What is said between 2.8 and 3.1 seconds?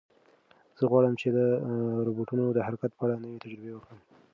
په